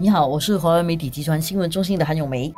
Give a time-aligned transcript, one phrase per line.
[0.00, 2.54] 你好，我是华为媒体集团新闻中心的韩永梅。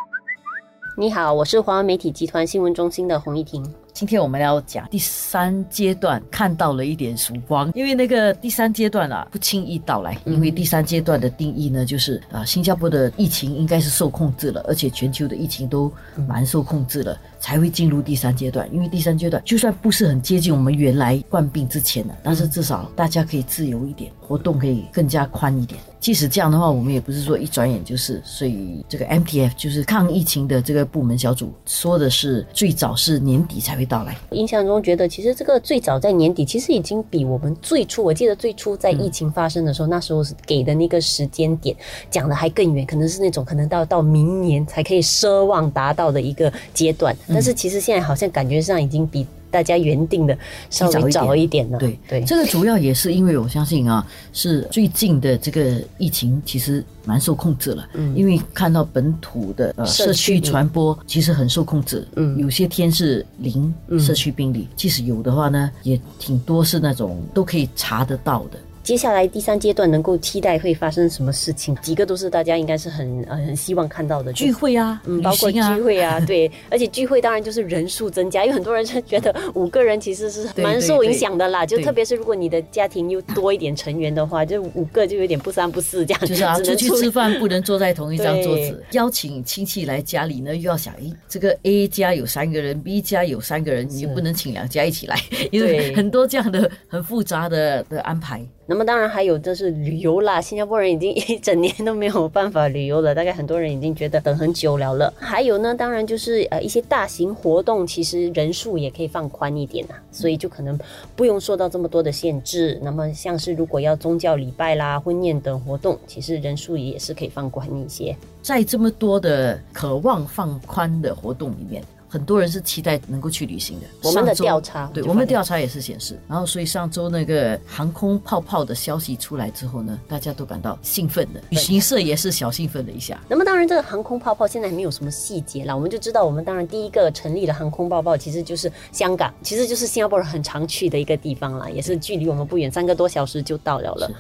[0.95, 3.67] 你好，我是华为媒体集团新闻中心的洪一婷。
[3.95, 7.71] 今天我们要讲第三阶段，看到了一点曙光。
[7.75, 10.19] 因为那个第三阶段啊，不轻易到来。
[10.27, 15.91] 因为第三阶段的定义呢，就是啊，新加坡的疫情应该是受控制了，而且全球的疫情都
[16.29, 18.69] 蛮受控制了，才会进入第三阶段。
[18.73, 25.81] 因为第三阶段就算不是很接近我们原来患病之前的，但是至少大家可以自由一点，活动可以更加宽一点。
[25.99, 28.23] 即使这样的话，我们也不是说一转眼就是。
[28.25, 34.17] 所以这个 MTF 就是抗疫情的这个部门小组说的是，最早是年底才会到来。
[34.31, 41.77] 印象中觉得，其实这个最早在年底，其实已经比我们最初，我记得最初在疫情发生的时候，那时候是给的那个时间点
[42.11, 47.15] 讲的还更远，可能是那种可能到到明年才可以奢望达到的一个阶段。
[47.31, 49.27] 但是其实现在好像感觉上已经比。
[49.53, 50.39] 大家原定的
[50.71, 51.69] 稍微早一点。
[51.73, 51.99] 了，对。
[52.09, 68.59] 对，这个主要也是因为我相信啊，是最近的这个疫情其实蛮受控制了，嗯，因为看到本土的呃社区传播其实很受控制，嗯，有些天是零社区病例，即使有的话呢，也挺多是那种都可以查得到的。
[68.83, 71.75] 接下来第三阶段能够期待会发生什么事情？
[71.83, 95.17] 几个都是大家应该是很呃很希望看到的聚会啊，嗯，包括聚会啊， 对，而且聚会当然就是人数增加，因为很多人是觉得五个人其实是蛮受影响的啦，就特别是如果你的家庭又多一点成员的话，就五个就有点不三不四这样，就是啊， 出去吃饭不能坐在同一张桌子， 邀请亲戚来家里呢，又要想，哎，这个 A 家有三个人，B 家有三个人，你不能请两家一起来，
[95.53, 98.43] 因为很多这样的很复杂的的安排。
[98.71, 105.13] 那么当然还有就是旅游啦，新加坡人已经 一整年都没有办法旅游了，大概很多人已经觉得等很久了了。
[105.19, 110.79] 还有呢，当然就是呃一些大型活动，其实人数也可以放宽一点呐，所以就可能
[111.17, 112.79] 不用受到这么多的限制。
[112.81, 118.17] 那么像是如果要宗教礼拜啦、婚宴等活动，其实人数也是可以放宽一些。
[118.41, 121.83] 在这么多的渴望放宽的活动里面。
[122.11, 123.87] 很多人是期待能够去旅行的。
[124.03, 133.21] 我们的调查，对我们的调查也是显示，然后所以上周那个航空泡泡的消息出来之后呢，大家都感到兴奋的，旅行社也是小兴奋了一下。
[133.29, 144.11] 那么当然，这个航空泡泡现在没有什么细节了，我们就知道，我们当然第一个成立的航空泡泡，其实就是香港，其实就是新加坡人很常去的一个地方了，也是距离我们不远，三个多小时就到了了。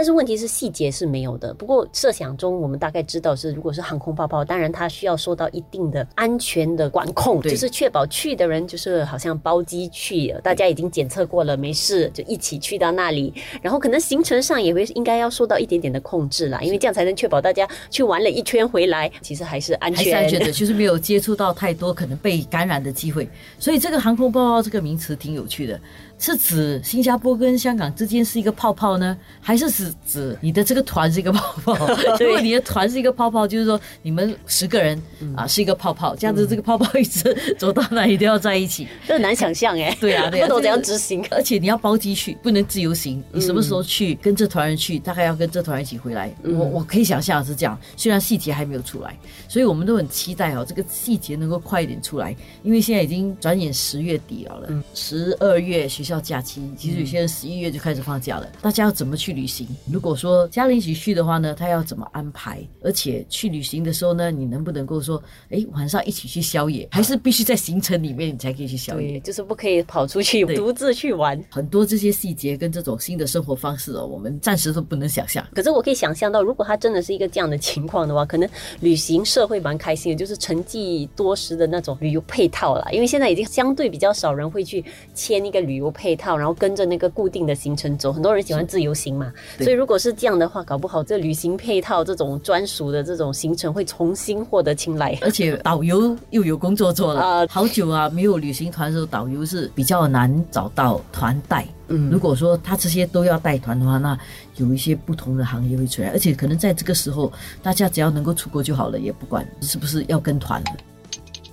[0.00, 1.52] 但是问题是细节是没有的。
[1.52, 13.34] 不过设想中，我们大概知道是，如果是航空泡泡，当然它需要受到一定的安全的管控，就是确保去的人就是好像包机去，大家已经检测过了，没事就一起去到那里。
[13.60, 23.28] 然后可能行程上也会应该要受到一点点的控制啦，因为这样才能确保大家去玩了一圈回来，其实还是安全，安全的，就是没有接触到太多可能被感染的机会。
[23.58, 25.78] 所以这个航空泡泡这个名词挺有趣的。
[26.20, 31.86] 是指新加坡跟香港之间是一个泡泡呢，还是指指你的这个团是一个泡泡？
[32.20, 35.02] 如果你的团是一个泡泡，就是说你们十个人
[35.34, 39.96] 啊是一个泡泡，这样子这个泡泡一直走到哪里都要在一起， 这很难想象哎。
[39.98, 43.24] 对啊，对不懂怎样执行，而且你要包机去，不能自由行。
[43.32, 46.30] 你什么时候去，跟这团人去，大概要跟这团人一起回来。
[46.44, 56.09] 我我可以想象是这样，虽然细节还没有出来，所以我们都很期待哦，这个细节能够快一点出来，因为现在已经转眼十月底了，十二月学校。
[56.10, 58.50] 叫假期，其实有些人十一月就开始放假了。
[58.60, 59.64] 大家要怎么去旅行？
[59.92, 62.58] 如果说家人一起去的话呢，他要怎么安排？
[62.82, 66.88] 而且去旅行的时候呢，你能不能够说，哎，晚上一起去宵夜？
[66.90, 69.20] 还是必须在行程里面你才可以去宵夜？
[69.20, 71.40] 就是不可以跑出去独自去玩。
[71.48, 75.46] 很多这些细节跟这种新的生活方式哦，我们暂时都不能想象。
[75.54, 78.48] 可是我可以想象到，如果他真的是一个这样的情况的话，可能
[78.80, 82.84] 旅行社会蛮开心的，就是沉寂多时的那种旅游配套了。
[82.90, 84.84] 因为现在已经相对比较少人会去
[85.14, 85.90] 签一个旅游。
[86.00, 88.10] 配套，然后跟着那个固定的行程走。
[88.10, 95.18] 很多人喜欢自由行嘛，所以如果是这样的话，搞不好这旅行配套这种专属的这种行程会重新获得青睐。
[95.20, 101.66] 而且导游又有工作做了啊， 好久啊没有旅行团的时候，导游是比较难找到团带。
[101.88, 104.18] 嗯，如果说他这些都要带团的话，那
[104.56, 107.30] 有一些不同的行业会出来，而且可能在这个时候，
[107.62, 110.62] 大家只要能够出国就好了，也不管是不是要跟团。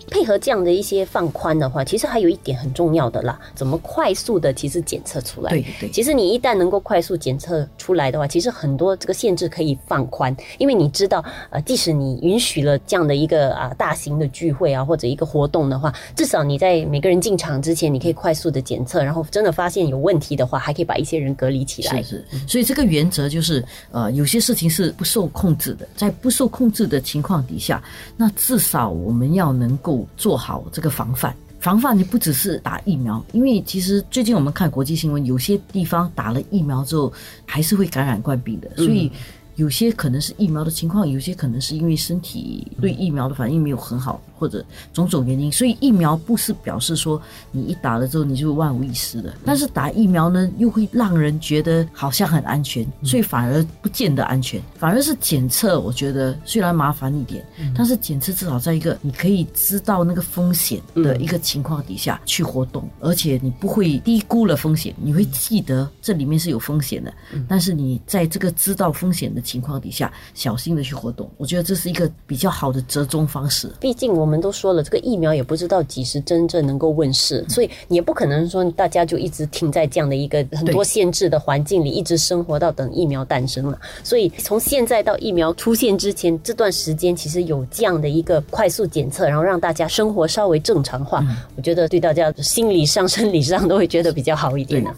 [0.09, 5.49] 配合这样的一些放宽的话，其实还有一点很重要的啦，怎么快速的其实检测出来？
[5.49, 5.89] 对对。
[5.89, 22.01] 其实你一旦能够快速检测出来的话，其实很多这个限制可以放宽，因为你知道，呃，即使你允许了这样的一个啊大型的聚会啊或者一个活动的话，至少你在每个人进场之前，你可以快速的检测，然后真的发现有问题的话，还可以把一些人隔离起来。
[22.01, 22.47] 是是。
[22.47, 27.83] 所以这个原则就是，呃，有些事情是不受控制的，在不受控制的情况底下，
[28.15, 29.96] 那至少我们要能够。
[30.17, 37.11] 做好这个防范，防范你不只是打疫苗，因为其实最近我们看国际新闻，有些地方打了疫苗之后
[37.45, 39.11] 还是会感染冠病的，所以
[39.57, 44.63] 有些可能是疫苗的情况，有些可能是因为身体对疫苗的反应没有很好，或者
[44.93, 45.51] 种种原因。
[45.51, 47.21] 所以疫苗不是表示说
[47.51, 54.61] 你一打了之后你就万无一失的，但是打疫苗呢又会让人觉得好像很安全，所以反而不见得安全。
[54.77, 57.43] 反而是检测，我觉得虽然麻烦一点，
[57.75, 67.11] 但是检测至少在一个你可以知道那个风险的一个情况底下去活动，而且你不会低估了风险，你会记得这里面是有风险的。
[67.47, 73.71] 但是你在这个知道风险的情况底下，小心的去活动，我觉得这是一个比较好的折中方式。
[73.79, 83.79] 毕竟我们都说了，这个疫苗也不知道几时真正能够问世，所以你也不可能说大家就一直停在这样的一个很多限制的环境里，一直生活到等疫苗诞生了。
[84.03, 94.91] 所以从现在到疫苗出现之前这段时间，其实有这样的一个快速检测，然后让大家生活稍微正常化，我觉得对大家心理上、生理上都会觉得比较好一点呢。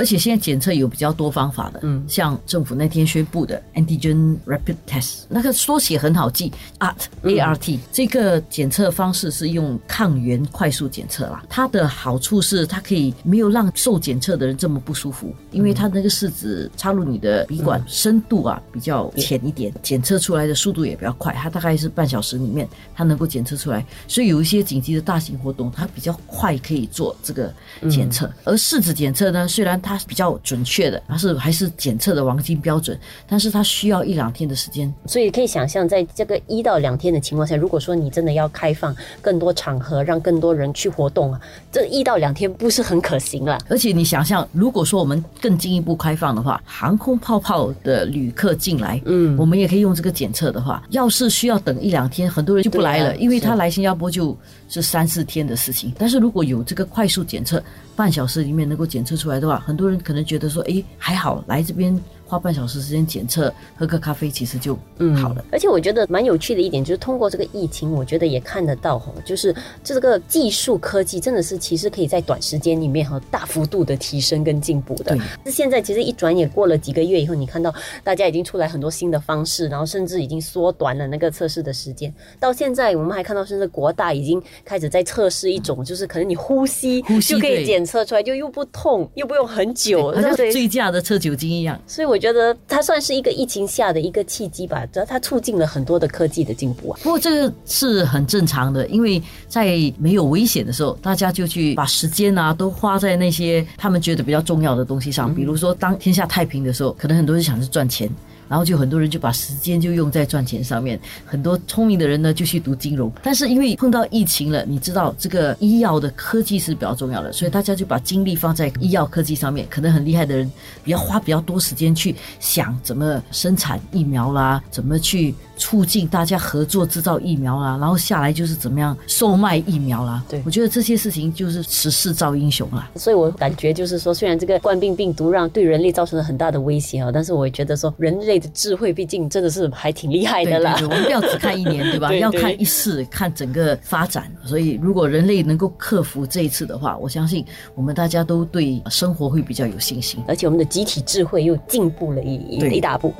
[0.00, 11.44] 而且现在检测有比较多方法的，嗯，像政府那天宣布的 antigen rapid test，那个缩写很好记，ART A R T 这个检测方式是用抗原快速检测啦。
[11.48, 27.52] 它的好处是它可以没有让受检测的人这么不舒服，因为它那个试纸插入你的鼻管深度啊比较浅一点，检测出来的速度也比较快，它大概是半小时里面它能够检测出来，所以有一些紧急的大型活动它比较快可以做这个
[27.90, 28.32] 检测。
[28.44, 41.40] 而试纸检测呢，虽然它比较准确的，它是还是检测的黄金标准，但是它需要一两天的时间，所以可以想象，在这个一到两天的情况下，如果说你真的要开放更多场合，让更多人去活动啊，
[41.70, 43.58] 这一到两天不是很可行了。
[43.68, 54.36] 而且你想象，如果说我们更进一步开放的话，航空泡泡的旅客进来，嗯，我们也可以用这个检测的话，要是需要等一两天，很多人就不来了，因为他来新加坡就
[54.68, 55.92] 是三四天的事情。
[55.98, 57.62] 但是如果有这个快速检测，
[57.96, 61.96] 半小时里面能够检测出来的话，很多人可能觉得说，哎，还好来这边。
[62.30, 64.76] 花半小时时间检测，喝个咖啡其实就
[65.20, 65.44] 好了。
[65.50, 75.18] 而且我觉得蛮有趣的一点就是，通过这个疫情，我觉得也看得到哈，就是这个技术科技真的是其实可以在短时间里面哈大幅度的提升跟进步的。
[75.44, 77.74] 那现在其实一转眼过了几个月以后，你看到
[78.04, 82.14] 大家已经出来很多新的方式，然后甚至已经缩短了那个测试的时间。
[82.38, 91.76] 到现在我们还看到，甚至国大已经开始在测试一种，就是可能你呼吸就可以检测出来，就又不痛又不用很久，好像醉驾的测酒精一样。
[91.88, 92.19] 所以我。
[92.20, 97.00] 觉得它算是一个疫情下的一个契机吧，主要它促进了很多的科技的进步啊。
[97.02, 99.66] 不过这个是很正常的，因为在
[99.98, 108.08] 没有危险的时候，大家就去把时间啊都花在那些他们觉得比较重要的东西上，比如说当天下太平的时候，可能很多人想去赚钱。
[108.50, 119.64] 然后就很多人就把时间就用在赚钱上面，很多聪明的人呢就去读金融，但是因为碰到疫情了，你知道这个医药的科技是比较重要的，所以大家就把精力放在医药科技上面。
[119.70, 120.50] 可能很厉害的人，
[120.82, 125.32] 比较花比较多时间去想怎么生产疫苗啦，怎么去。
[125.60, 130.24] 促进大家合作制造疫苗啦，然后下来就是怎么样售卖疫苗啦。
[130.26, 132.90] 对，我觉得这些事情就是时势造英雄啦。
[132.96, 140.76] 所以我感觉就是说，虽然这个冠病病毒让对人类造成了很大的威胁啊，但是我也觉得说，人类的智慧毕竟真的是还挺厉害的啦。
[140.82, 142.12] 我们不要只看一年，对吧？
[142.16, 144.32] 要看一世，看整个发展。
[144.44, 152.34] 所以，如果人类能够克服这一次的话，我相信我们大家都对生活会比较有信心，而且我们的集体智慧又进步了一
[152.74, 153.12] 一大步。